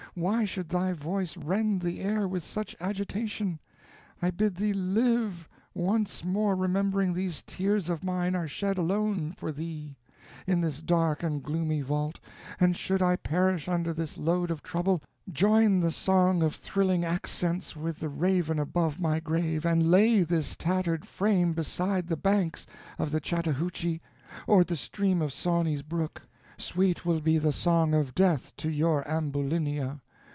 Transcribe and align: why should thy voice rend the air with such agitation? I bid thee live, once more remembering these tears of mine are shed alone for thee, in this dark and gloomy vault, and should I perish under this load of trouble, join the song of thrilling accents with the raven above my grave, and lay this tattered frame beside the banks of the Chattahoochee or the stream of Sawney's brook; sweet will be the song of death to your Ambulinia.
why 0.13 0.43
should 0.43 0.67
thy 0.67 0.91
voice 0.91 1.37
rend 1.37 1.81
the 1.81 2.01
air 2.01 2.27
with 2.27 2.43
such 2.43 2.75
agitation? 2.81 3.57
I 4.21 4.29
bid 4.29 4.57
thee 4.57 4.73
live, 4.73 5.47
once 5.73 6.25
more 6.25 6.53
remembering 6.53 7.13
these 7.13 7.45
tears 7.47 7.87
of 7.89 8.03
mine 8.03 8.35
are 8.35 8.45
shed 8.45 8.77
alone 8.77 9.31
for 9.31 9.53
thee, 9.53 9.95
in 10.45 10.59
this 10.59 10.81
dark 10.81 11.23
and 11.23 11.41
gloomy 11.41 11.79
vault, 11.79 12.19
and 12.59 12.75
should 12.75 13.01
I 13.01 13.15
perish 13.15 13.69
under 13.69 13.93
this 13.93 14.17
load 14.17 14.51
of 14.51 14.61
trouble, 14.61 15.01
join 15.31 15.79
the 15.79 15.91
song 15.91 16.43
of 16.43 16.55
thrilling 16.55 17.05
accents 17.05 17.73
with 17.77 17.99
the 18.01 18.09
raven 18.09 18.59
above 18.59 18.99
my 18.99 19.21
grave, 19.21 19.65
and 19.65 19.89
lay 19.89 20.23
this 20.23 20.57
tattered 20.57 21.05
frame 21.07 21.53
beside 21.53 22.07
the 22.09 22.17
banks 22.17 22.67
of 22.99 23.11
the 23.11 23.21
Chattahoochee 23.21 24.01
or 24.45 24.65
the 24.65 24.75
stream 24.75 25.21
of 25.21 25.31
Sawney's 25.31 25.83
brook; 25.83 26.23
sweet 26.57 27.03
will 27.03 27.19
be 27.21 27.39
the 27.39 27.51
song 27.51 27.91
of 27.91 28.13
death 28.13 28.53
to 28.55 28.69
your 28.69 29.03
Ambulinia. 29.09 29.99